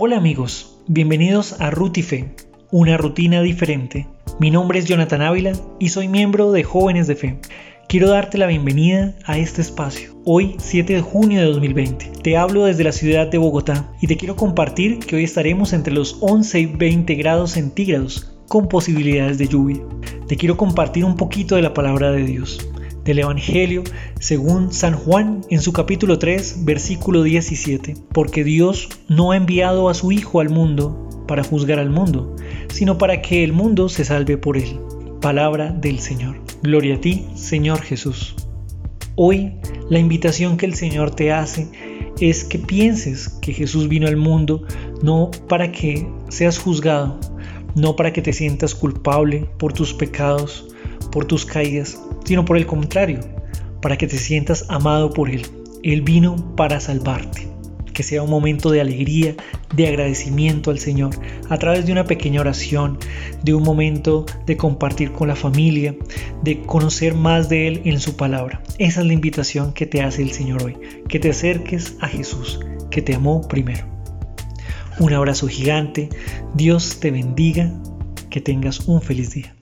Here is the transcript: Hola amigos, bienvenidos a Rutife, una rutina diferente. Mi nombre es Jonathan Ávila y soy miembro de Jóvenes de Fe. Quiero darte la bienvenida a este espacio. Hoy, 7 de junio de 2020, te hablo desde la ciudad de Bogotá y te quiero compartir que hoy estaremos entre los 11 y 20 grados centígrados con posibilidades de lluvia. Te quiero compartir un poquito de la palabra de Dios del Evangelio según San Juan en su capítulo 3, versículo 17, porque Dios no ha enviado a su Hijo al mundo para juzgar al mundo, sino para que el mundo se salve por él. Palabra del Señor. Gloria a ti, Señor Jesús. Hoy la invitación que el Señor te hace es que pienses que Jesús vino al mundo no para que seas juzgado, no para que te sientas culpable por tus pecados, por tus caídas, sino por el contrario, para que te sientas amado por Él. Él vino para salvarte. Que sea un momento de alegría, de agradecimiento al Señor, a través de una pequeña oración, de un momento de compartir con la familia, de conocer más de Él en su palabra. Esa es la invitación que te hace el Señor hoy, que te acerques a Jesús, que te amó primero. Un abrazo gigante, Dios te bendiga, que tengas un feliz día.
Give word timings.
Hola 0.00 0.16
amigos, 0.16 0.78
bienvenidos 0.86 1.60
a 1.60 1.70
Rutife, 1.70 2.32
una 2.70 2.96
rutina 2.96 3.42
diferente. 3.42 4.06
Mi 4.38 4.48
nombre 4.48 4.78
es 4.78 4.84
Jonathan 4.84 5.22
Ávila 5.22 5.54
y 5.80 5.88
soy 5.88 6.06
miembro 6.06 6.52
de 6.52 6.62
Jóvenes 6.62 7.08
de 7.08 7.16
Fe. 7.16 7.40
Quiero 7.88 8.08
darte 8.08 8.38
la 8.38 8.46
bienvenida 8.46 9.16
a 9.24 9.38
este 9.38 9.60
espacio. 9.60 10.14
Hoy, 10.24 10.54
7 10.58 10.94
de 10.94 11.00
junio 11.00 11.40
de 11.40 11.46
2020, 11.46 12.12
te 12.22 12.36
hablo 12.36 12.66
desde 12.66 12.84
la 12.84 12.92
ciudad 12.92 13.26
de 13.26 13.38
Bogotá 13.38 13.92
y 14.00 14.06
te 14.06 14.16
quiero 14.16 14.36
compartir 14.36 15.00
que 15.00 15.16
hoy 15.16 15.24
estaremos 15.24 15.72
entre 15.72 15.92
los 15.92 16.18
11 16.20 16.60
y 16.60 16.66
20 16.66 17.16
grados 17.16 17.50
centígrados 17.50 18.32
con 18.46 18.68
posibilidades 18.68 19.36
de 19.38 19.48
lluvia. 19.48 19.80
Te 20.28 20.36
quiero 20.36 20.56
compartir 20.56 21.04
un 21.04 21.16
poquito 21.16 21.56
de 21.56 21.62
la 21.62 21.74
palabra 21.74 22.12
de 22.12 22.22
Dios 22.22 22.70
del 23.08 23.20
Evangelio 23.20 23.84
según 24.20 24.70
San 24.70 24.92
Juan 24.92 25.40
en 25.48 25.62
su 25.62 25.72
capítulo 25.72 26.18
3, 26.18 26.66
versículo 26.66 27.22
17, 27.22 27.94
porque 28.12 28.44
Dios 28.44 28.90
no 29.08 29.32
ha 29.32 29.38
enviado 29.38 29.88
a 29.88 29.94
su 29.94 30.12
Hijo 30.12 30.40
al 30.40 30.50
mundo 30.50 31.24
para 31.26 31.42
juzgar 31.42 31.78
al 31.78 31.88
mundo, 31.88 32.36
sino 32.68 32.98
para 32.98 33.22
que 33.22 33.44
el 33.44 33.54
mundo 33.54 33.88
se 33.88 34.04
salve 34.04 34.36
por 34.36 34.58
él. 34.58 34.78
Palabra 35.22 35.70
del 35.70 36.00
Señor. 36.00 36.42
Gloria 36.62 36.96
a 36.96 37.00
ti, 37.00 37.24
Señor 37.34 37.80
Jesús. 37.80 38.36
Hoy 39.16 39.54
la 39.88 39.98
invitación 39.98 40.58
que 40.58 40.66
el 40.66 40.74
Señor 40.74 41.14
te 41.14 41.32
hace 41.32 41.66
es 42.20 42.44
que 42.44 42.58
pienses 42.58 43.30
que 43.40 43.54
Jesús 43.54 43.88
vino 43.88 44.06
al 44.06 44.16
mundo 44.16 44.64
no 45.02 45.30
para 45.48 45.72
que 45.72 46.06
seas 46.28 46.58
juzgado, 46.58 47.18
no 47.74 47.96
para 47.96 48.12
que 48.12 48.20
te 48.20 48.34
sientas 48.34 48.74
culpable 48.74 49.48
por 49.58 49.72
tus 49.72 49.94
pecados, 49.94 50.68
por 51.10 51.24
tus 51.26 51.44
caídas, 51.44 51.98
sino 52.24 52.44
por 52.44 52.56
el 52.56 52.66
contrario, 52.66 53.20
para 53.80 53.96
que 53.96 54.06
te 54.06 54.18
sientas 54.18 54.66
amado 54.68 55.10
por 55.10 55.30
Él. 55.30 55.46
Él 55.82 56.02
vino 56.02 56.54
para 56.56 56.80
salvarte. 56.80 57.48
Que 57.92 58.02
sea 58.04 58.22
un 58.22 58.30
momento 58.30 58.70
de 58.70 58.80
alegría, 58.80 59.34
de 59.74 59.88
agradecimiento 59.88 60.70
al 60.70 60.78
Señor, 60.78 61.10
a 61.48 61.58
través 61.58 61.84
de 61.84 61.90
una 61.90 62.04
pequeña 62.04 62.40
oración, 62.40 62.96
de 63.42 63.54
un 63.54 63.64
momento 63.64 64.24
de 64.46 64.56
compartir 64.56 65.10
con 65.10 65.26
la 65.26 65.34
familia, 65.34 65.96
de 66.44 66.62
conocer 66.62 67.14
más 67.14 67.48
de 67.48 67.66
Él 67.66 67.82
en 67.84 67.98
su 67.98 68.16
palabra. 68.16 68.62
Esa 68.78 69.00
es 69.00 69.06
la 69.06 69.12
invitación 69.12 69.72
que 69.72 69.86
te 69.86 70.02
hace 70.02 70.22
el 70.22 70.30
Señor 70.30 70.62
hoy, 70.62 70.76
que 71.08 71.18
te 71.18 71.30
acerques 71.30 71.96
a 72.00 72.06
Jesús, 72.06 72.60
que 72.90 73.02
te 73.02 73.16
amó 73.16 73.48
primero. 73.48 73.84
Un 75.00 75.12
abrazo 75.12 75.48
gigante, 75.48 76.08
Dios 76.54 76.98
te 77.00 77.10
bendiga, 77.10 77.72
que 78.30 78.40
tengas 78.40 78.80
un 78.88 79.00
feliz 79.00 79.32
día. 79.32 79.56